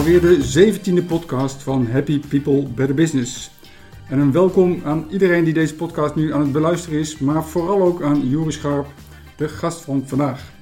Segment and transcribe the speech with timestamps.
[0.00, 3.50] Alweer de 17e podcast van Happy People Better Business.
[4.08, 7.82] En een welkom aan iedereen die deze podcast nu aan het beluisteren is, maar vooral
[7.82, 8.86] ook aan Juri Scharp,
[9.36, 10.52] de gast van vandaag.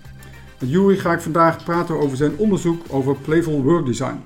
[0.60, 4.20] Met Juri ga ik vandaag praten over zijn onderzoek over Playful Work Design.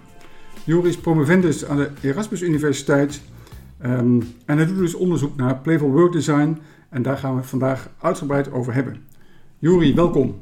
[0.65, 3.23] Juri is promovendus aan de Erasmus Universiteit
[3.79, 7.91] ehm, en hij doet dus onderzoek naar Playful Work Design en daar gaan we vandaag
[8.01, 8.97] uitgebreid over hebben.
[9.59, 10.35] Juri, welkom.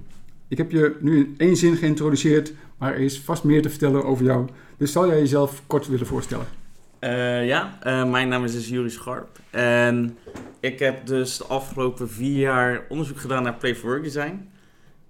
[0.51, 4.05] Ik heb je nu in één zin geïntroduceerd, maar er is vast meer te vertellen
[4.05, 4.49] over jou.
[4.77, 6.47] Dus zal jij jezelf kort willen voorstellen?
[7.01, 9.41] Uh, ja, uh, mijn naam is dus Scharp.
[9.51, 10.19] En
[10.61, 14.49] ik heb dus de afgelopen vier jaar onderzoek gedaan naar Play for Work Design.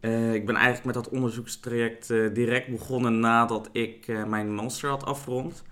[0.01, 5.63] Uh, ik ben eigenlijk met dat onderzoekstraject direct begonnen nadat ik mijn master had afgerond.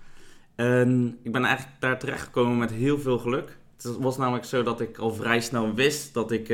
[0.55, 3.57] En ik ben eigenlijk daar terechtgekomen met heel veel geluk.
[3.75, 6.47] Het was namelijk zo dat ik al vrij snel wist dat ik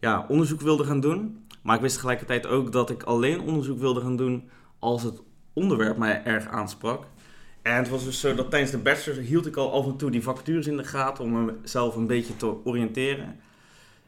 [0.00, 1.44] ja, onderzoek wilde gaan doen.
[1.66, 5.20] Maar ik wist tegelijkertijd ook dat ik alleen onderzoek wilde gaan doen als het
[5.52, 7.04] onderwerp mij erg aansprak.
[7.62, 10.10] En het was dus zo dat tijdens de bachelor hield ik al af en toe
[10.10, 13.40] die vacatures in de gaten om mezelf een beetje te oriënteren.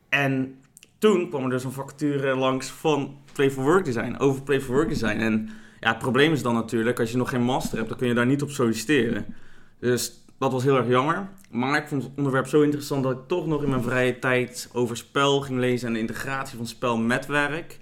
[0.09, 0.61] En
[0.99, 4.75] toen kwam er dus een vacature langs van Play for Work Design, over Play for
[4.75, 5.19] Work Design.
[5.19, 5.49] En
[5.81, 8.15] ja, het probleem is dan natuurlijk, als je nog geen master hebt, dan kun je
[8.15, 9.35] daar niet op solliciteren.
[9.79, 11.29] Dus dat was heel erg jammer.
[11.51, 14.71] Maar ik vond het onderwerp zo interessant dat ik toch nog in mijn vrije tijd
[14.73, 17.79] over spel ging lezen en de integratie van spel met werk.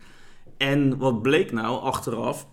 [0.57, 2.47] En wat bleek nou achteraf?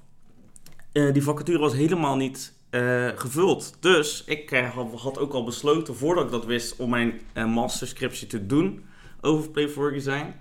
[0.93, 3.77] Uh, die vacature was helemaal niet uh, gevuld.
[3.79, 8.45] Dus ik uh, had ook al besloten, voordat ik dat wist, om mijn masterscriptie te
[8.45, 8.85] doen
[9.21, 10.33] over Play for Design.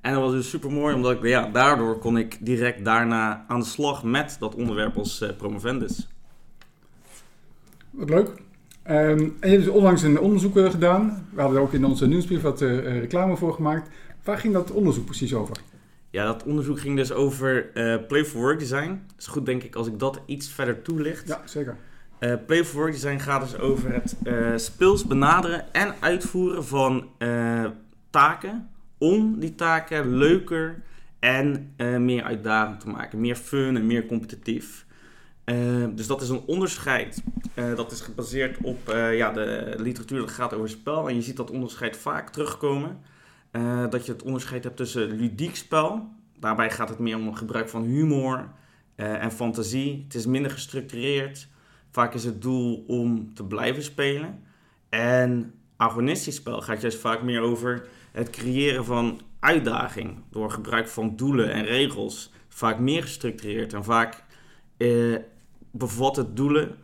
[0.00, 3.60] En dat was dus super mooi, omdat ik, ja, daardoor kon ik direct daarna aan
[3.60, 6.08] de slag met dat onderwerp als promovendus.
[7.90, 8.46] Wat leuk.
[8.90, 11.26] Um, en je hebt dus onlangs een onderzoek uh, gedaan.
[11.32, 13.90] We hadden er ook in onze nieuwsbrief wat uh, reclame voor gemaakt.
[14.24, 15.56] Waar ging dat onderzoek precies over?
[16.10, 18.88] Ja, dat onderzoek ging dus over uh, Play for Work Design.
[18.88, 21.28] Het is goed, denk ik, als ik dat iets verder toelicht.
[21.28, 21.76] Ja, zeker.
[22.46, 24.16] Play for Work Design gaat dus over het
[24.60, 27.08] speels benaderen en uitvoeren van
[28.10, 28.68] taken.
[28.98, 30.82] Om die taken leuker
[31.18, 33.20] en meer uitdagend te maken.
[33.20, 34.86] Meer fun en meer competitief.
[35.94, 37.22] Dus dat is een onderscheid.
[37.58, 41.08] Uh, dat is gebaseerd op uh, ja, de literatuur dat gaat over spel.
[41.08, 43.00] En je ziet dat onderscheid vaak terugkomen.
[43.90, 46.08] dat je het onderscheid hebt tussen ludiek spel.
[46.38, 48.50] Daarbij gaat het meer om het gebruik van humor
[48.96, 50.02] en fantasie.
[50.04, 51.48] Het is minder gestructureerd.
[51.90, 54.42] Vaak is het doel om te blijven spelen.
[54.88, 60.22] En agonistisch spel gaat juist vaak meer over het creëren van uitdaging.
[60.30, 62.32] Door gebruik van doelen en regels.
[62.48, 64.24] Vaak meer gestructureerd en vaak
[65.70, 66.76] bevat het doelen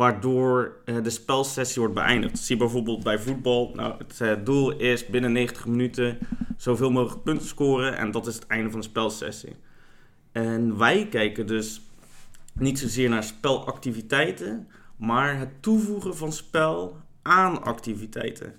[0.00, 2.38] waardoor uh, de spelsessie wordt beëindigd.
[2.38, 3.72] Zie bijvoorbeeld bij voetbal.
[3.74, 6.18] Nou, het uh, doel is binnen 90 minuten
[6.56, 9.56] zoveel mogelijk punten scoren en dat is het einde van de spelsessie.
[10.32, 11.80] En wij kijken dus
[12.52, 18.54] niet zozeer naar spelactiviteiten, maar het toevoegen van spel aan activiteiten.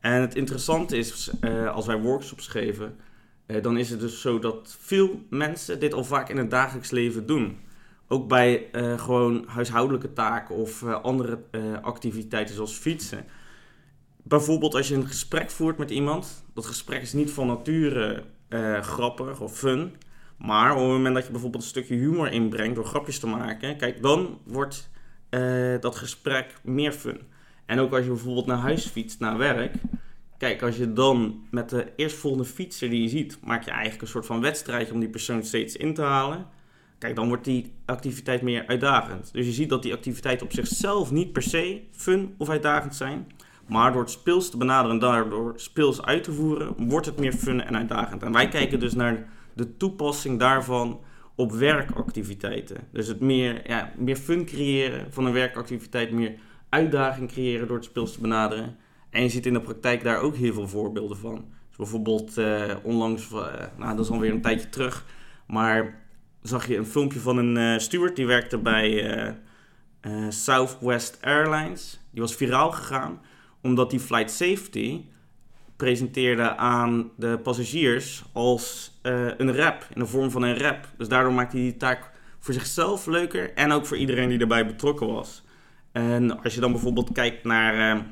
[0.00, 2.96] En het interessante is, uh, als wij workshops geven,
[3.62, 7.26] dan is het dus zo dat veel mensen dit al vaak in het dagelijks leven
[7.26, 7.58] doen.
[8.08, 13.24] Ook bij uh, gewoon huishoudelijke taken of uh, andere uh, activiteiten zoals fietsen.
[14.22, 16.44] Bijvoorbeeld als je een gesprek voert met iemand.
[16.54, 18.24] Dat gesprek is niet van nature
[18.80, 19.96] grappig of fun.
[20.38, 23.76] Maar op het moment dat je bijvoorbeeld een stukje humor inbrengt door grapjes te maken.
[23.76, 24.90] Kijk, dan wordt
[25.80, 27.20] dat gesprek meer fun.
[27.66, 29.74] En ook als je bijvoorbeeld naar huis fietst, naar werk.
[30.38, 34.08] Kijk, als je dan met de eerstvolgende fietser die je ziet, maak je eigenlijk een
[34.08, 36.46] soort van wedstrijdje om die persoon steeds in te halen.
[37.04, 39.32] Kijk, dan wordt die activiteit meer uitdagend.
[39.32, 43.26] Dus je ziet dat die activiteiten op zichzelf niet per se fun of uitdagend zijn.
[43.68, 47.32] Maar door het speels te benaderen en daardoor speels uit te voeren, wordt het meer
[47.32, 48.22] fun en uitdagend.
[48.22, 51.00] En wij kijken dus naar de toepassing daarvan
[51.34, 52.76] op werkactiviteiten.
[52.92, 56.34] Dus het meer, ja, meer fun creëren van een werkactiviteit, meer
[56.68, 58.76] uitdaging creëren door het speels te benaderen.
[59.10, 61.44] En je ziet in de praktijk daar ook heel veel voorbeelden van.
[61.68, 63.46] Dus bijvoorbeeld uh, onlangs, uh,
[63.76, 65.04] nou dat is alweer een tijdje terug,
[65.46, 66.02] maar
[66.48, 69.32] zag je een filmpje van een uh, steward die werkte bij uh,
[70.02, 72.00] uh, Southwest Airlines.
[72.10, 73.20] Die was viraal gegaan
[73.60, 75.04] omdat die flight safety
[75.76, 80.88] presenteerde aan de passagiers als een rap, in de vorm van een rap.
[80.96, 84.66] Dus daardoor maakte hij die taak voor zichzelf leuker en ook voor iedereen die erbij
[84.66, 85.44] betrokken was.
[85.92, 88.06] En als je dan bijvoorbeeld kijkt naar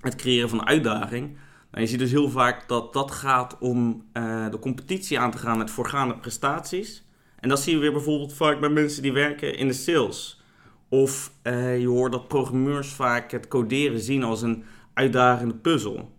[0.00, 1.36] het creëren van uitdaging,
[1.70, 4.06] dan je ziet dus heel vaak dat dat gaat om
[4.50, 7.03] de competitie aan te gaan met voorgaande prestaties.
[7.44, 10.42] En dat zie je weer bijvoorbeeld vaak bij mensen die werken in de sales.
[10.88, 14.64] Of uh, je hoort dat programmeurs vaak het coderen zien als een
[14.94, 16.12] uitdagende puzzel.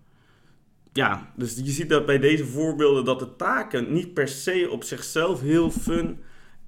[0.93, 4.83] Ja, dus je ziet dat bij deze voorbeelden dat de taken niet per se op
[4.83, 6.19] zichzelf heel fun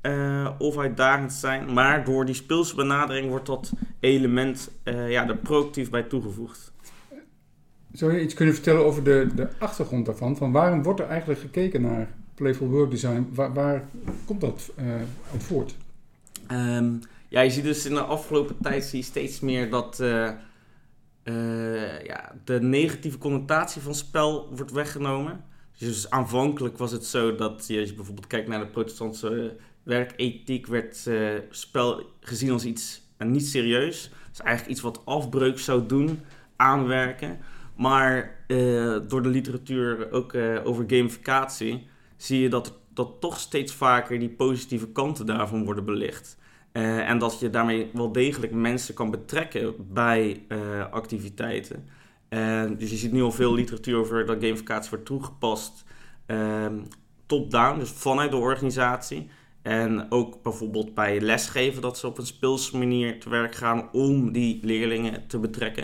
[0.02, 1.74] eh, of uitdagend zijn.
[1.74, 6.74] Maar door die speelse benadering wordt dat element eh, ja, er proactief bij toegevoegd.
[7.92, 10.38] Zou je iets kunnen vertellen over de, de achtergrond daarvan?
[10.38, 13.28] Van waarom wordt er eigenlijk gekeken naar Playful Work Design?
[13.34, 13.90] Waar, waar
[14.26, 14.94] komt dat uh,
[15.32, 15.76] uit voort?
[16.52, 20.32] Um, ja, je ziet dus in de afgelopen tijd zie je steeds meer dat uh,
[21.24, 25.44] uh, ja, de negatieve connotatie van spel wordt weggenomen.
[25.78, 31.10] Dus aanvankelijk was het zo dat als je bijvoorbeeld kijkt naar de protestantse werkethiek, werd
[31.50, 34.12] spel gezien als iets niet serieus.
[34.30, 36.20] Dus eigenlijk iets wat afbreuk zou doen,
[36.56, 37.40] aanwerken.
[37.76, 38.36] Maar
[39.08, 41.88] door de literatuur ook over gamificatie
[42.18, 46.38] zie je dat, dat toch steeds vaker die positieve kanten daarvan worden belicht.
[46.74, 50.58] Uh, en dat je daarmee wel degelijk mensen kan betrekken bij uh,
[50.92, 51.88] activiteiten.
[52.30, 55.84] Uh, dus je ziet nu al veel literatuur over dat gamificatie wordt toegepast
[56.26, 56.80] ehm,
[57.26, 59.30] top-down, dus vanuit de organisatie.
[59.62, 64.32] En ook bijvoorbeeld bij lesgeven, dat ze op een speelse manier te werk gaan om
[64.32, 65.84] die leerlingen te betrekken.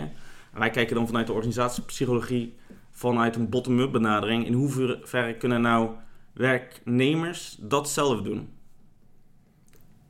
[0.52, 2.54] En wij kijken dan vanuit de organisatiepsychologie,
[2.90, 4.46] vanuit een bottom-up benadering.
[4.46, 5.90] In hoeverre kunnen nou
[6.34, 8.48] werknemers dat zelf doen?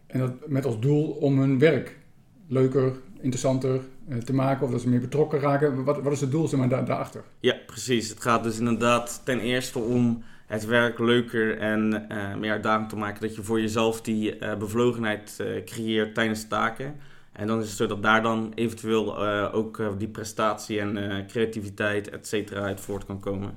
[0.07, 1.99] En dat met als doel om hun werk
[2.47, 5.85] leuker, interessanter eh, te maken of dat ze meer betrokken raken.
[5.85, 7.23] Wat, wat is het doel zeg maar, daar, daarachter?
[7.41, 8.09] Ja, precies.
[8.09, 12.97] Het gaat dus inderdaad ten eerste om het werk leuker en uh, meer uitdagend te
[12.97, 13.21] maken.
[13.21, 16.95] Dat je voor jezelf die uh, bevlogenheid uh, creëert tijdens taken.
[17.33, 22.27] En dan is het zo dat daar dan eventueel ook die prestatie en creativiteit, et
[22.27, 23.55] cetera, uit voort kan komen.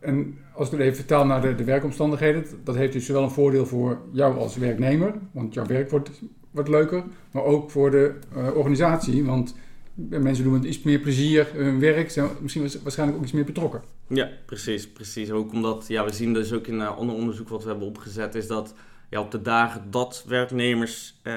[0.00, 3.30] En als ik het even vertaal naar de, de, werkomstandigheden, dat heeft dus zowel een
[3.30, 6.10] voordeel voor jou als werknemer, want jouw werk wordt,
[6.50, 9.54] wordt leuker, maar ook voor de uh, organisatie, want
[9.94, 13.82] mensen doen met iets meer plezier hun werk, zijn misschien waarschijnlijk ook iets meer betrokken.
[14.06, 15.30] Ja, precies, precies.
[15.30, 18.34] Ook omdat, ja, we zien dus ook in een ander onderzoek wat we hebben opgezet,
[18.34, 18.74] is dat
[19.10, 21.34] ja, op de dagen dat werknemers uh,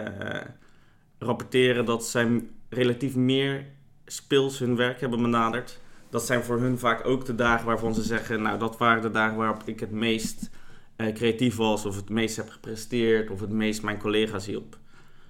[1.20, 3.66] rapporteren dat zij relatief meer
[4.06, 5.80] speels hun werk hebben benaderd,
[6.10, 9.12] dat zijn voor hun vaak ook de dagen waarvan ze zeggen, nou dat waren de
[9.12, 10.50] dagen waarop ik het meest
[10.98, 14.78] uh, creatief was, of het meest heb gepresteerd, of het meest mijn collega's hielp.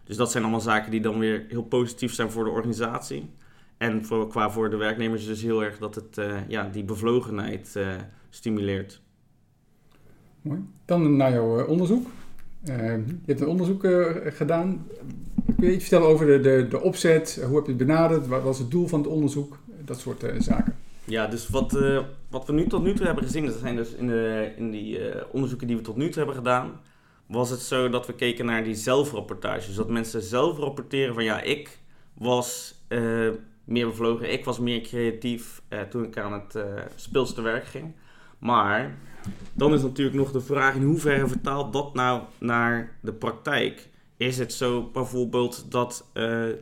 [0.04, 3.30] Dus dat zijn allemaal zaken die dan weer heel positief zijn voor de organisatie.
[3.77, 7.74] En voor, qua voor de werknemers dus heel erg dat het uh, ja, die bevlogenheid
[7.77, 7.88] uh,
[8.30, 9.01] stimuleert.
[10.42, 10.60] Mooi.
[10.86, 12.07] Dan naar jouw onderzoek.
[12.63, 13.88] je hebt een onderzoek
[14.25, 14.88] gedaan.
[15.57, 17.44] Kun je iets vertellen over de, de, de opzet?
[17.48, 18.27] Hoe heb je het benaderd?
[18.27, 19.57] Wat was het doel van het onderzoek?
[19.86, 20.76] Dat soort uh, zaken.
[21.04, 22.00] Ja, dus wat, uh,
[22.30, 25.00] wat we nu tot nu toe hebben gezien, dat zijn dus in, de, in die
[25.00, 26.80] uh, onderzoeken die we tot nu toe hebben gedaan,
[27.26, 29.68] was het zo dat we keken naar die zelfrapportage.
[29.68, 31.80] Dus dat mensen zelf rapporteren van ja, ik
[32.14, 32.76] was
[33.64, 36.66] meer bevlogen, ik was meer creatief toen ik aan het
[36.96, 37.96] speelste werk ging.
[38.38, 38.98] Maar
[39.54, 43.90] dan is natuurlijk nog de vraag in hoeverre vertaalt dat nou naar de praktijk?
[44.18, 46.06] Is het zo bijvoorbeeld dat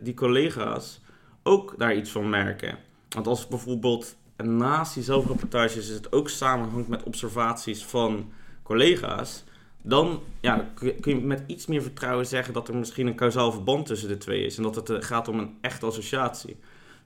[0.01, 1.01] die collega's
[1.43, 2.77] ook daar iets van merken?
[3.13, 8.31] Want als bijvoorbeeld naast die zelfrapportages het ook samenhangt met observaties van
[8.63, 9.43] collega's,
[9.81, 13.85] dan ja, kun je met iets meer vertrouwen zeggen dat er misschien een kausaal verband
[13.85, 16.57] tussen de twee is en dat het eh, gaat om een echte associatie.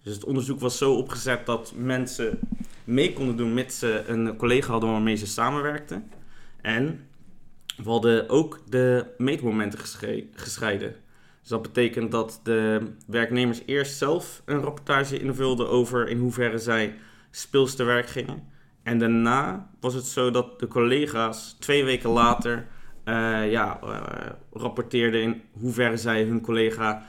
[0.03, 2.39] Dus het onderzoek was zo opgezet dat mensen
[2.83, 6.09] mee konden doen met ze een collega hadden waarmee ze samenwerkten.
[6.61, 7.07] En
[7.83, 9.79] we hadden ook de meetmomenten
[10.33, 10.95] gescheiden.
[11.47, 16.95] Dus dat betekent dat de werknemers eerst zelf een rapportage invulden over in hoeverre zij
[17.31, 18.43] speels te werk gingen.
[18.83, 22.67] En daarna was het zo dat de collega's twee weken later
[23.05, 24.01] uh, ja, uh,
[24.51, 27.05] rapporteerden in hoeverre zij hun collega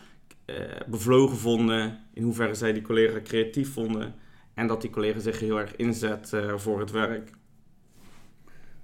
[0.47, 4.15] uh, bevlogen vonden, in hoeverre zij die collega creatief vonden
[4.55, 7.31] en dat die collega zich heel erg inzet voor het werk.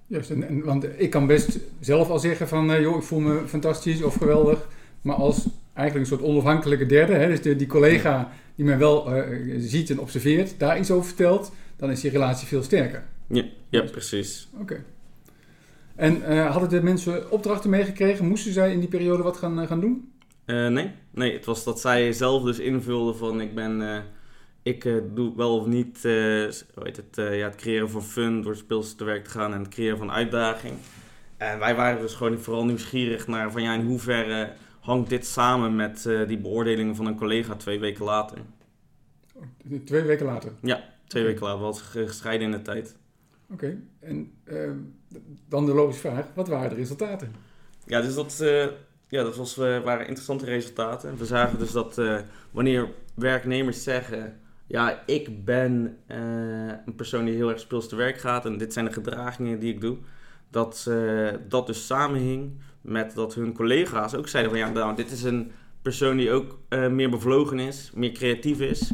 [0.07, 4.03] Juist, en, want ik kan best zelf al zeggen van, joh, ik voel me fantastisch
[4.03, 4.67] of geweldig.
[5.05, 9.15] Maar als eigenlijk een soort onafhankelijke derde, hè, dus de, die collega die mij wel
[9.15, 13.03] uh, ziet en observeert, daar iets over vertelt, dan is die relatie veel sterker.
[13.27, 14.47] Ja, ja precies.
[14.59, 14.83] Oké.
[15.95, 18.27] En uh, hadden de mensen opdrachten meegekregen?
[18.27, 20.09] Moesten zij in die periode wat gaan, uh, gaan doen?
[20.45, 24.03] nee, nee, het was dat zij zelf dus invulden van ik ben,
[24.63, 28.95] ik doe wel of niet hoe heet het, ja, het creëren van fun door speels
[28.95, 30.73] te werk te gaan en het creëren van uitdaging.
[31.37, 34.53] En wij waren dus gewoon vooral nieuwsgierig naar van ja, in hoeverre
[34.85, 38.37] hangt dit samen met uh, die beoordelingen van een collega twee weken later.
[39.85, 40.51] Twee weken later?
[40.61, 41.59] Ja, twee weken later.
[41.59, 42.95] was gescheiden in de tijd.
[43.49, 43.79] Oké, okay.
[43.99, 44.71] en uh,
[45.47, 47.35] dan de logische vraag, wat waren de resultaten?
[47.85, 48.65] Ja, dus dat, uh,
[49.07, 51.17] ja, dat was, waren interessante resultaten.
[51.17, 52.01] We zagen dus dat
[52.51, 54.39] wanneer werknemers zeggen...
[54.67, 55.97] Ja, ik ben
[56.85, 59.73] een persoon die heel erg speels te werk gaat en dit zijn de gedragingen die
[59.73, 59.97] ik doe
[60.55, 65.11] dat uh, dat dus samenhing met dat hun collega's ook zeiden van ja, nou, dit
[65.11, 68.91] is een persoon die ook uh, meer bevlogen is, meer creatief is,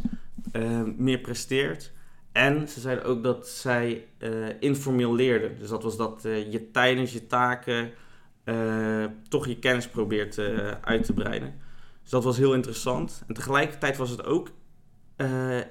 [0.53, 1.91] uh, meer presteert.
[2.31, 4.07] En ze zeiden ook dat zij
[4.59, 5.59] informeel leerden.
[5.59, 7.91] Dus dat was dat je tijdens je taken
[9.29, 10.39] toch je kennis probeert
[10.81, 11.59] uit te breiden.
[12.01, 13.23] Dus dat was heel interessant.
[13.27, 14.51] En tegelijkertijd was het ook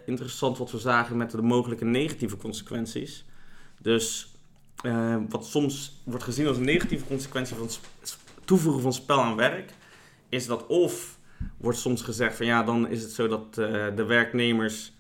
[0.07, 3.25] interessant wat we zagen met de mogelijke negatieve consequenties.
[3.81, 4.30] Dus
[4.83, 9.37] uh, wat soms wordt gezien als een negatieve consequentie van het toevoegen van spel aan
[9.37, 9.73] werk,
[10.29, 11.19] is dat of
[11.57, 14.93] wordt soms gezegd van ja, dan is het zo dat uh, de werknemers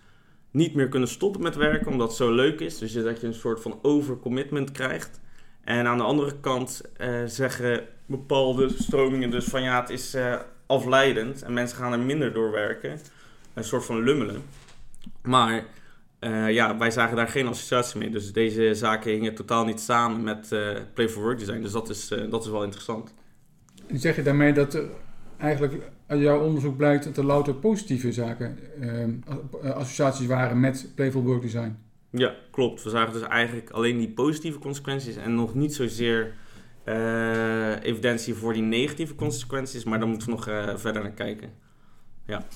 [0.50, 2.78] niet meer kunnen stoppen met werken omdat het zo leuk is.
[2.78, 5.20] Dus dat je een soort van overcommitment krijgt.
[5.64, 10.16] En aan de andere kant uh, zeggen bepaalde stromingen dus van ja, het is
[10.66, 13.00] afleidend en mensen gaan er minder door werken.
[13.54, 14.42] Een soort van lummelen.
[15.22, 15.64] Maar
[16.20, 18.10] uh, ja, wij zagen daar geen associatie mee.
[18.10, 21.60] Dus deze zaken hingen totaal niet samen met uh, Play for Work design.
[21.60, 23.14] Dus dat is, uh, dat is wel interessant.
[23.92, 24.88] Zeg je daarmee dat er
[25.38, 28.58] eigenlijk uit jouw onderzoek blijkt dat er louter positieve zaken,
[29.62, 31.76] associaties waren met Play for Work design?
[32.10, 32.82] Ja, klopt.
[32.82, 36.34] We zagen dus eigenlijk alleen die positieve consequenties en nog niet zozeer
[37.82, 39.84] evidentie voor die negatieve consequenties.
[39.84, 40.44] Maar daar moeten we nog
[40.80, 41.52] verder naar kijken.
[42.26, 42.46] Ja.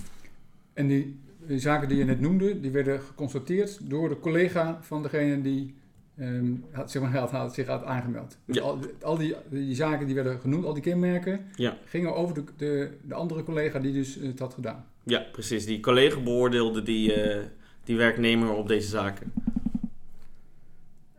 [0.73, 5.03] En die de zaken die je net noemde, die werden geconstateerd door de collega van
[5.03, 5.75] degene die
[6.21, 8.37] um, had, zeg maar, had, zich had aangemeld.
[8.45, 11.79] Dus al, al die, die, zaken die werden genoemd, al die kenmerken, ja.
[11.85, 14.87] gingen over de, de, de, andere collega die dus het had gedaan.
[15.03, 15.67] Ja, precies.
[15.67, 17.43] Die collega beoordeelde die, uh,
[17.85, 19.33] die werknemer op deze zaken.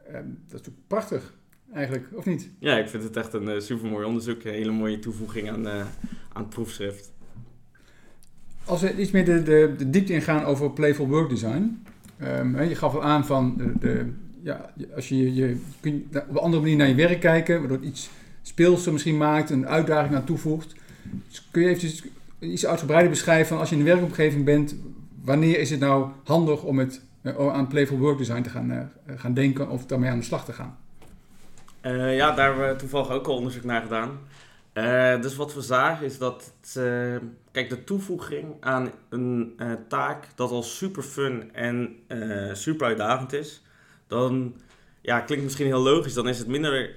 [0.07, 1.33] Um, dat is natuurlijk prachtig,
[1.73, 2.49] eigenlijk, of niet?
[2.59, 4.43] Ja, ik vind het echt een uh, supermooi onderzoek.
[4.43, 5.79] Een hele mooie toevoeging aan, uh,
[6.33, 7.11] aan het proefschrift.
[8.65, 11.85] Als we iets meer de, de, de diepte ingaan over playful work design.
[12.23, 14.05] Um, je gaf al aan van de, de
[14.43, 15.57] ja, als je, je
[16.13, 18.09] op een andere manier naar je werk kijken, waardoor het iets
[18.41, 20.75] speelser misschien maakt, een uitdaging aan toevoegt.
[21.27, 24.75] Dus kun je even iets uitgebreider beschrijven van als je in een werkomgeving bent,
[25.23, 28.79] wanneer is het nou handig om het, uh, aan playful work design te gaan, uh,
[29.15, 30.77] gaan denken of daarmee aan de slag te gaan?
[31.81, 34.09] Uh, ja, daar hebben we toevallig ook al onderzoek naar gedaan.
[34.77, 37.15] Uh, dus wat we zagen is dat uh,
[37.51, 41.95] kijk, de toevoeging aan een uh, taak dat al super fun en
[42.53, 43.63] super uitdagend is,
[44.07, 44.55] dan
[45.01, 46.95] ja, klinkt misschien heel logisch, dan is het minder,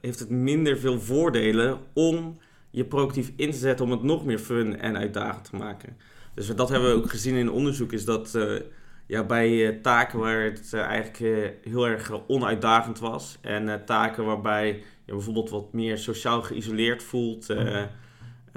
[0.00, 2.38] heeft het minder veel voordelen om
[2.70, 5.96] je proactief in te zetten om het nog meer fun en uitdagend te maken.
[6.34, 8.38] Dus dat hebben we ook gezien in onderzoek, is dat
[9.08, 11.18] ja, bij taken waar het eigenlijk
[11.64, 17.82] heel erg onuitdagend was en taken waarbij je bijvoorbeeld wat meer sociaal geïsoleerd voelt uh,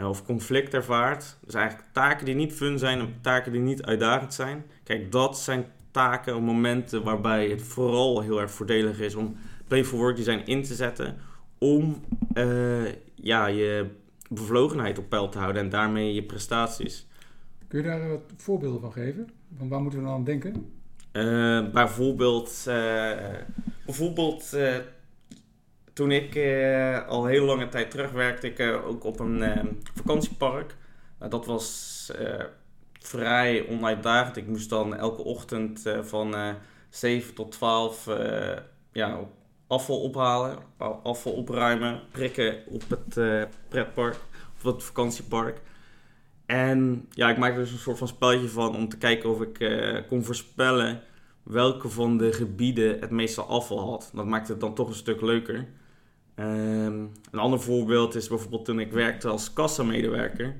[0.10, 1.38] of conflict ervaart.
[1.46, 4.66] Dus eigenlijk taken die niet fun zijn en taken die niet uitdagend zijn.
[4.84, 9.36] Kijk, dat zijn taken of momenten waarbij het vooral heel erg voordelig is om
[9.68, 11.18] play for work design in te zetten.
[11.58, 12.04] Om
[12.34, 13.90] uh, ja, je
[14.30, 17.08] bevlogenheid op peil te houden en daarmee je prestaties.
[17.68, 19.30] Kun je daar wat voorbeelden van geven?
[19.58, 20.74] Waar moeten we dan aan denken?
[21.12, 22.64] Uh, bijvoorbeeld,
[23.86, 24.58] bijvoorbeeld
[25.94, 26.36] toen ik
[27.08, 29.44] al heel lange tijd terug werkte, ik ook op een
[29.94, 30.76] vakantiepark.
[31.30, 32.12] dat was
[33.00, 34.38] vrij onuitdagend.
[34.38, 36.36] Ik moest dan elke ochtend van
[36.90, 38.10] 7 tot 12
[38.92, 39.20] ja,
[39.68, 40.58] afval ophalen,
[41.04, 43.20] afval opruimen, prikken op het
[43.68, 44.18] pretpark
[44.58, 45.62] of het vakantiepark.
[46.52, 49.60] En ja, ik maakte dus een soort van spelletje van om te kijken of ik
[50.08, 51.02] kon voorspellen
[51.44, 54.12] welke van de gebieden het meeste afval had.
[54.14, 55.68] Dat maakte het dan toch een stuk leuker.
[56.36, 60.56] Um, een ander voorbeeld is bijvoorbeeld toen ik werkte als kassamedewerker.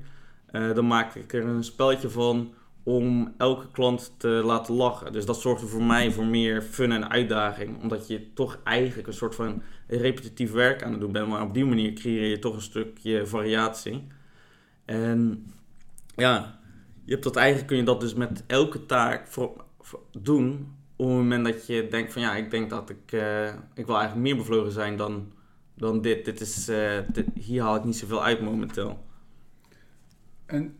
[0.52, 5.12] Uh, dan maakte ik er een spelletje van om elke klant te laten lachen.
[5.12, 7.82] Dus dat zorgde voor mij voor meer fun en uitdaging.
[7.82, 11.28] Omdat je toch eigenlijk een soort van repetitief werk aan het doen bent.
[11.28, 14.06] Maar op die manier creëer je toch een stukje variatie.
[14.84, 15.46] En
[16.14, 16.58] ja,
[17.04, 19.64] je hebt dat eigenlijk kun je dat dus met elke taak voor,
[20.10, 20.74] doen.
[20.96, 23.96] Op het moment dat je denkt van ja, ik denk dat ik, uh, ik wil
[23.96, 25.32] eigenlijk meer bevlogen zijn dan
[25.74, 26.24] dan dit.
[26.24, 26.64] dit, is,
[27.12, 29.04] dit hier haal ik niet zoveel uit momenteel.
[30.46, 30.76] En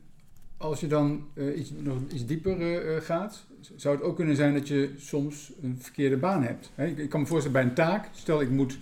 [0.56, 3.46] als je dan uh, iets, nog iets dieper gaat,
[3.76, 6.70] zou het ook kunnen zijn dat je soms een verkeerde baan hebt.
[6.74, 6.86] Hè?
[6.86, 8.78] Ik, ik, kan me voorstellen bij een taak, stel ik moet,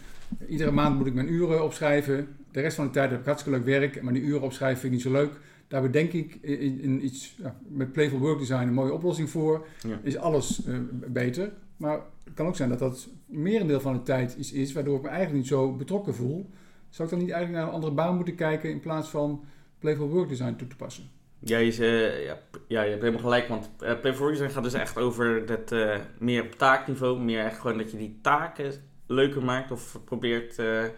[0.48, 2.36] iedere maand moet ik mijn uren opschrijven.
[2.50, 4.92] De rest van de tijd heb ik hartstikke leuk werk, maar die uren opschrijven vind
[4.92, 5.32] ik niet zo leuk.
[5.70, 9.66] Daar bedenk ik in, in iets, ja, met Playful Work Design een mooie oplossing voor.
[9.86, 10.00] Ja.
[10.02, 10.60] Is alles
[11.06, 11.52] beter.
[11.76, 15.02] Maar het kan ook zijn dat dat merendeel van de tijd iets is waardoor ik
[15.02, 16.50] me eigenlijk niet zo betrokken voel.
[16.88, 19.44] Zou ik dan niet eigenlijk naar een andere baan moeten kijken in plaats van
[19.78, 21.04] Playful Work Design toe te passen?
[21.38, 24.62] Ja, je, uh, ja, ja, je hebt helemaal gelijk, want uh, Playful Work Design gaat
[24.62, 28.72] dus echt over dat uh, meer op taakniveau, meer echt gewoon dat je die taken
[29.06, 30.92] leuker maakt of probeert de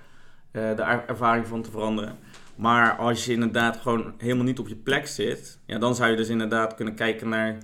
[1.06, 2.18] ervaring van te veranderen.
[2.62, 6.16] Maar als je inderdaad gewoon helemaal niet op je plek zit, ja, dan zou je
[6.16, 7.58] dus inderdaad kunnen kijken naar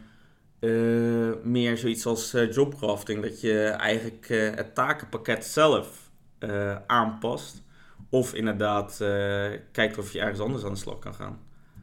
[0.60, 3.22] uh, meer zoiets als uh, jobcrafting.
[3.22, 6.10] Dat je eigenlijk uh, het takenpakket zelf
[6.86, 7.62] aanpast.
[8.10, 8.96] Of inderdaad
[9.72, 11.38] kijkt of je ergens anders aan de slag kan gaan.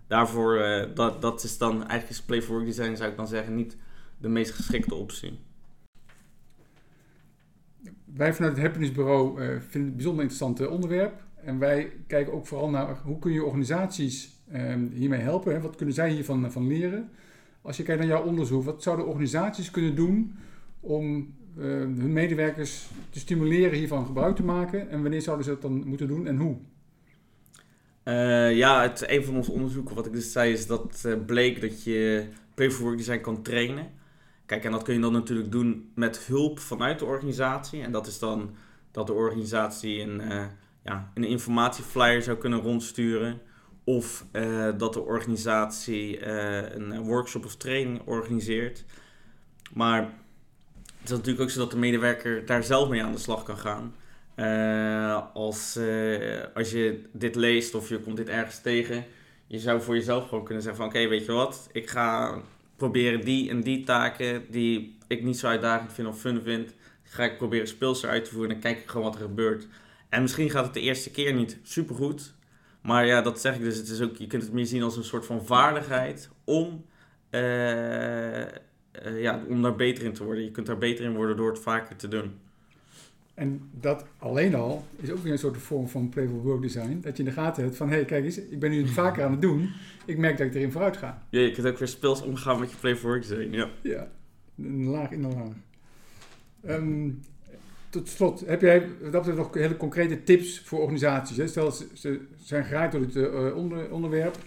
[0.08, 0.60] Daarvoor,
[0.94, 3.78] dat, dat is dan eigenlijk Play for Work Design, zou ik dan zeggen, niet
[4.18, 5.40] de meest geschikte optie.
[8.06, 11.25] Wij vanuit het Happiness Bureau vinden het een bijzonder interessant onderwerp.
[11.46, 15.62] En wij kijken ook vooral naar hoe kun je organisaties ehm, hiermee helpen.
[15.62, 17.10] Wat kunnen zij hiervan van leren?
[17.62, 20.36] Als je kijkt naar jouw onderzoek, wat zouden organisaties kunnen doen
[20.80, 24.90] om uh, hun medewerkers te stimuleren hiervan gebruik te maken?
[24.90, 26.58] En wanneer zouden ze dat dan moeten doen en hoe?
[28.04, 31.62] Uh, ja, het, een van onze onderzoeken, wat ik dus zei, is dat uh, bleek
[31.62, 33.88] dat je play for work design kan trainen.
[34.46, 37.82] Kijk, en dat kun je dan natuurlijk doen met hulp vanuit de organisatie.
[37.82, 38.56] En dat is dan
[38.92, 40.22] dat de organisatie een,
[40.86, 43.42] ja, een informatieflyer zou kunnen rondsturen
[43.84, 48.84] of uh, dat de organisatie uh, een workshop of training organiseert.
[49.74, 50.02] Maar
[50.82, 53.58] het is natuurlijk ook zo dat de medewerker daar zelf mee aan de slag kan
[53.58, 53.96] gaan.
[54.36, 55.80] Uh, als,
[56.54, 59.06] als je dit leest of je komt dit ergens tegen,
[59.48, 62.42] je zou voor jezelf gewoon kunnen zeggen van oké, weet je wat, ik ga
[62.76, 66.74] proberen die en die taken die ik niet zo uitdagend vind of fun vind,
[67.04, 69.68] ga ik proberen speelser uit te voeren en dan kijk ik gewoon wat er gebeurt.
[70.16, 72.34] En misschien gaat het de eerste keer niet supergoed,
[72.82, 73.78] maar ja, dat zeg ik dus.
[73.78, 76.86] Het is ook, je kunt het meer zien als een soort van vaardigheid om,
[77.32, 78.46] uh, uh,
[79.18, 80.44] ja, om daar beter in te worden.
[80.44, 82.34] Je kunt daar beter in worden door het vaker te doen.
[83.34, 87.00] En dat alleen al is ook weer een soort vorm van playful work design.
[87.02, 88.92] Dat je in de gaten hebt van, hé, hey, kijk eens, ik ben nu het
[89.04, 89.72] vaker aan het doen.
[90.06, 91.24] Ik merk dat ik erin vooruit ga.
[91.30, 93.70] Ja, je kunt ook weer speels omgaan met je playful work design, ja.
[93.82, 94.12] Ja,
[94.58, 95.54] een laag in een laag.
[96.78, 97.22] Um,
[97.96, 101.38] tot slot, heb jij dat nog hele concrete tips voor organisaties?
[101.38, 101.48] Hè?
[101.48, 104.38] Stel, ze, zijn geraakt door het uh, onder, onderwerp.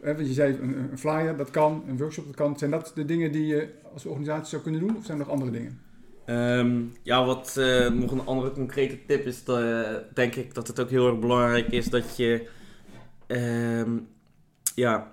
[0.00, 2.58] Hè, je zei een, een, flyer, dat kan, een workshop, dat kan.
[2.58, 5.32] Zijn dat de dingen die je als organisatie zou kunnen doen of zijn er nog
[5.32, 5.80] andere dingen?
[6.26, 9.44] Um, ja, wat uh, nog een andere concrete tip is,
[10.14, 12.48] denk ik dat het ook heel erg belangrijk is dat je
[13.26, 14.06] um,
[14.74, 15.12] ja,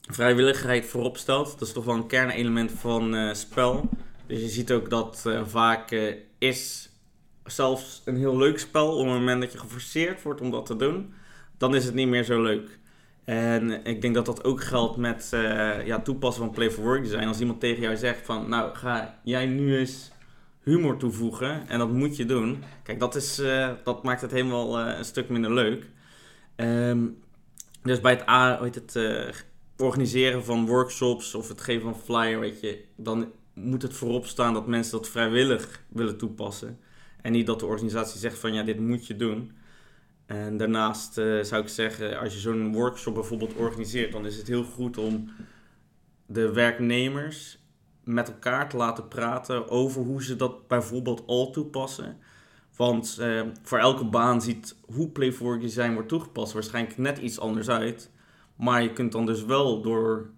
[0.00, 1.58] vrijwilligheid voorop stelt.
[1.58, 3.88] Dat is toch wel een kernelement van spel.
[4.26, 6.89] Dus je ziet ook dat vaak is
[7.50, 10.76] zelfs een heel leuk spel, op het moment dat je geforceerd wordt om dat te
[10.76, 11.12] doen,
[11.58, 12.78] dan is het niet meer zo leuk.
[13.24, 17.02] En ik denk dat dat ook geldt met uh, ja, toepassen van Play for Work
[17.02, 17.26] design.
[17.26, 20.10] Als iemand tegen jou zegt van, nou ga jij nu eens
[20.62, 22.62] humor toevoegen en dat moet je doen.
[22.82, 25.86] Kijk, dat, is, uh, dat maakt het helemaal uh, een stuk minder leuk.
[26.56, 27.18] Um,
[27.82, 33.82] dus bij het organiseren van workshops of het geven van flyer, weet je, dan moet
[33.82, 36.78] het voorop staan dat mensen dat vrijwillig willen toepassen.
[37.22, 39.52] En niet dat de organisatie zegt van ja, dit moet je doen.
[40.26, 44.46] En daarnaast uh, zou ik zeggen, als je zo'n workshop bijvoorbeeld organiseert, dan is het
[44.46, 45.30] heel goed om
[46.26, 47.58] de werknemers
[48.04, 52.16] met elkaar te laten praten over hoe ze dat bijvoorbeeld al toepassen.
[52.76, 57.40] Want uh, voor elke baan ziet hoe Play for Design wordt toegepast waarschijnlijk net iets
[57.40, 58.10] anders uit.
[58.56, 60.30] Maar je kunt dan dus wel door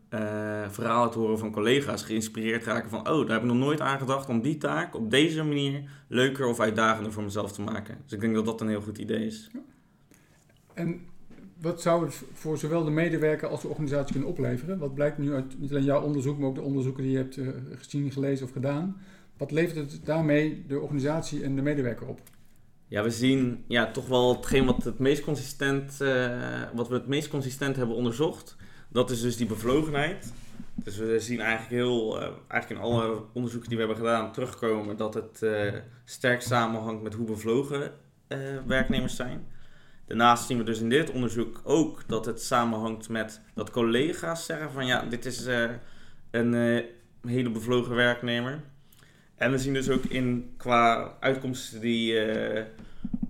[0.68, 3.08] verhalen te horen van collega's geïnspireerd raken van...
[3.08, 6.46] oh, daar heb ik nog nooit aan gedacht om die taak op deze manier leuker
[6.46, 7.98] of uitdagender voor mezelf te maken.
[8.02, 9.50] Dus ik denk dat dat een heel goed idee is.
[10.74, 11.00] En
[11.60, 14.78] wat zou het voor zowel de medewerker als de organisatie kunnen opleveren?
[14.78, 17.36] Wat blijkt nu uit niet alleen jouw onderzoek, maar ook de onderzoeken die je hebt
[17.36, 18.96] uh, gezien, gelezen of gedaan?
[19.36, 22.20] Wat levert het daarmee de organisatie en de medewerker op?
[22.88, 27.06] Ja, we zien ja, toch wel hetgeen wat, het meest consistent, uh, wat we het
[27.06, 28.56] meest consistent hebben onderzocht.
[28.92, 30.32] Dat is dus die bevlogenheid.
[30.74, 34.96] Dus we zien eigenlijk heel, uh, eigenlijk in alle onderzoeken die we hebben gedaan terugkomen
[34.96, 35.72] dat het uh,
[36.04, 37.92] sterk samenhangt met hoe bevlogen
[38.66, 39.46] werknemers zijn.
[40.06, 44.72] Daarnaast zien we dus in dit onderzoek ook dat het samenhangt met dat collega's zeggen
[44.72, 45.46] van ja, dit is
[46.30, 46.54] een
[47.26, 48.60] hele bevlogen werknemer.
[49.34, 52.14] En we zien dus ook in qua uitkomsten die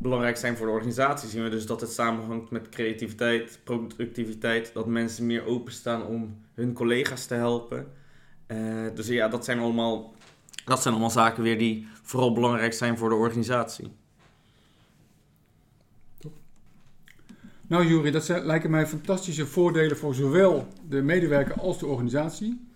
[0.03, 4.87] belangrijk zijn voor de organisatie, zien we dus dat het samenhangt met creativiteit, productiviteit, dat
[4.87, 7.87] mensen meer openstaan om hun collega's te helpen.
[8.47, 10.15] Uh, dus ja, dat zijn, allemaal,
[10.65, 13.93] dat zijn allemaal zaken weer die vooral belangrijk zijn voor de organisatie.
[17.67, 22.71] Nou Jury, dat lijken mij fantastische voordelen voor zowel de medewerker als de organisatie.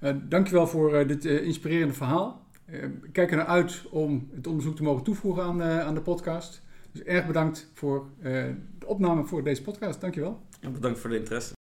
[0.00, 2.46] Uh, dankjewel voor dit inspirerende verhaal.
[2.64, 6.62] Eh, ik kijk er uit om het onderzoek te mogen toevoegen aan, aan de podcast.
[6.92, 8.24] Dus erg bedankt voor uh,
[8.78, 10.00] de opname voor deze podcast.
[10.00, 10.40] Dankjewel.
[10.60, 11.58] En bedankt voor de interesse.